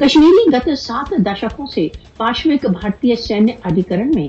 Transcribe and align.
کشمیری 0.00 0.50
گت 0.52 0.68
سات 0.78 1.12
دشکوں 1.26 1.66
سے 1.66 1.86
پاشوک 2.16 2.66
بھارتی 2.66 3.14
سینیہ 3.16 3.52
ادھیکرن 3.64 4.10
میں 4.14 4.28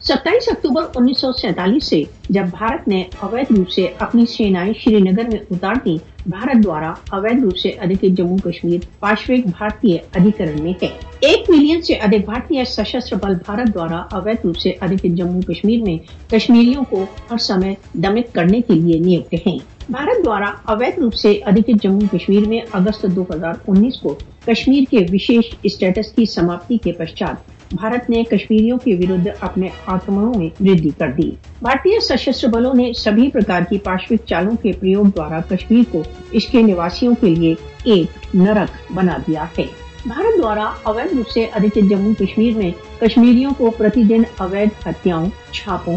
ستائیس 0.00 0.48
اکتوبر 0.48 0.82
انیس 0.94 1.18
سو 1.18 1.32
سینتالیس 1.32 1.84
سے 1.84 2.02
جب 2.30 2.42
بھارت 2.50 2.88
نے 2.88 3.02
اویدھ 3.20 3.52
روپ 3.52 3.70
سے 3.70 3.86
اپنی 3.98 4.26
سینائیں 4.26 4.72
شری 4.80 5.00
نگر 5.00 5.24
میں 5.32 5.38
اتار 5.50 5.74
دی 5.84 5.96
بھارت 6.26 6.64
دوارا 6.64 6.92
اویدھ 7.10 7.40
روپ 7.40 7.56
سے 7.56 7.68
ادھک 7.68 8.04
جموں 8.16 8.38
کشمیر 8.38 8.78
پاشوک 8.98 9.46
بھارتی 9.58 9.94
ادھیکرن 9.94 10.62
میں 10.62 10.72
ہے۔ 10.82 10.88
ایک 11.20 11.50
ملین 11.50 11.82
سے 11.82 11.94
ادھک 11.94 12.24
بھارتی 12.24 12.64
سشستر 12.64 13.16
بل 13.16 13.34
بھارت 13.34 13.74
دوارا 13.74 14.02
اویدھ 14.12 14.46
روپ 14.46 14.58
سے 14.58 14.72
ادھک 14.80 15.06
جموں 15.16 15.42
کشمیر 15.42 15.82
میں 15.82 15.96
کشمیریوں 16.30 16.84
کو 16.84 17.04
ہر 17.30 17.38
سمے 17.38 17.74
دمت 17.94 18.34
کرنے 18.34 18.60
کے 18.60 18.74
لیے 18.74 19.00
نیوکت 19.00 19.46
ہیں۔ 19.46 19.58
بھارت 19.90 20.24
دوارا 20.24 20.52
اویدھ 20.64 21.00
روپ 21.00 21.14
سے 21.14 21.30
ادھک 21.30 21.70
جموں 21.82 22.00
کشمیر 22.12 22.48
میں 22.48 22.60
اگست 22.72 23.06
دو 23.16 23.24
ہزار 23.34 23.52
انیس 23.68 24.00
کو 24.00 24.18
کشمیر 24.46 24.82
کے 24.90 24.98
وشیش 25.12 25.54
اسٹیٹس 25.62 26.12
کی 26.12 26.26
سماپتی 26.26 26.78
کے 26.78 26.92
پشچات 26.92 27.74
بھارت 27.74 28.10
نے 28.10 28.24
کشمیریوں 28.24 28.78
کے 28.78 28.94
ورد 28.94 29.28
اپنے 29.40 29.68
آکرمنوں 29.86 30.34
میں 30.36 30.48
ودی 30.60 30.90
کر 30.98 31.08
دی۔ 31.10 31.30
بھارتی 31.62 32.00
سشستر 32.00 32.48
بلوں 32.48 32.74
نے 32.74 32.92
سبھی 32.92 33.30
پرکار 33.30 33.62
کی 33.70 33.78
پاشوک 33.78 34.26
چالوں 34.26 34.56
کے 34.62 34.72
پریوگ 34.72 35.04
دوارا 35.04 35.40
کشمیر 35.50 35.82
کو 35.90 36.02
اس 36.30 36.46
کے 36.46 36.62
نواسیوں 36.62 37.14
کے 37.20 37.26
لیے 37.26 37.54
ایک 37.84 38.34
نرک 38.34 38.92
بنا 38.92 39.16
دیا 39.28 39.44
ہے۔ 39.58 39.87
بھارت 40.06 40.42
دوارا 40.42 40.72
اویدھ 40.82 41.14
روپ 41.14 41.28
سے 41.28 41.44
ادھک 41.44 41.78
جموں 41.90 42.14
کشمیر 42.14 42.56
میں 42.56 42.70
کشمیریوں 43.00 43.50
کو 43.58 43.70
پرتی 43.70 44.02
دن 44.02 44.22
اویدھ 44.38 44.88
ہتیاؤں 44.88 45.26
چھاپوں 45.52 45.96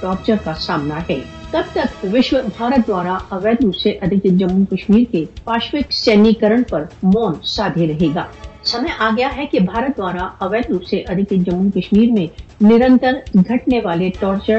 ٹارچر 0.00 0.34
کا 0.44 0.54
سامنا 0.54 0.98
ہے۔ 1.10 1.20
تب 1.50 1.62
تک 1.72 2.06
وشو 2.12 2.36
بھارت 2.58 2.86
دوارا 2.86 3.18
اویدھ 3.28 3.64
روپ 3.64 3.76
سے 3.76 3.90
ادھک 3.90 4.24
جموں 4.24 4.64
کشمیر 4.70 5.04
کے 5.12 5.24
پاشوک 5.44 5.92
سینیکرن 5.92 6.62
پر 6.62 6.84
مون 7.02 7.34
سادھے 7.42 7.86
رہے 7.86 8.08
گا۔ 8.14 8.24
سمے 8.64 8.90
آ 8.98 9.10
گیا 9.16 9.28
ہے 9.36 9.46
کہ 9.46 9.60
بھارت 9.60 9.96
دوارا 9.96 10.28
اویدھ 10.38 10.72
روپ 10.72 10.84
سے 10.84 10.96
ادھک 10.96 11.30
جموں 11.30 11.70
کشمیر 11.70 12.12
میں 12.12 12.26
نرنتر 12.60 13.12
گھٹنے 13.34 13.80
والے 13.84 14.10
ٹارچر 14.18 14.58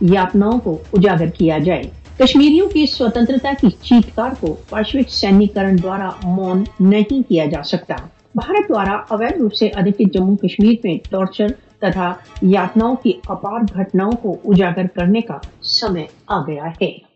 یاتناؤں 0.00 0.58
کو 0.58 0.78
اجاگر 0.92 1.26
کیا 1.26 1.58
جائے۔ 1.58 1.82
کشمیریوں 2.20 2.68
کی 2.68 2.86
سوتنترتا 2.86 3.52
کی 3.60 3.70
چیتکار 3.70 4.30
کو 4.40 4.56
پاشوک 4.68 5.10
سینیکرن 5.10 5.76
دوارا 5.82 6.10
مون 6.22 6.62
نہیں 6.80 7.28
کیا 7.28 7.46
جا 7.46 7.62
سکتا۔ 7.62 7.94
بھارت 8.34 8.68
دوارا 8.68 8.96
اویدھ 9.08 9.38
روپ 9.38 9.54
سے 9.54 9.66
ادھکت 9.66 10.14
جموں 10.14 10.36
کشمیر 10.36 10.74
میں 10.84 10.98
ٹارچر 11.10 11.46
تتھا 11.78 12.14
یاتناؤں 12.42 12.96
کی 12.96 13.12
اپار 13.28 13.60
گھٹناؤں 13.74 14.12
کو 14.12 14.36
اجاگر 14.44 14.86
کرنے 14.86 15.20
کا 15.20 15.38
سمے 15.62 16.04
آ 16.26 16.40
گیا 16.46 16.66
ہے۔ 16.80 16.98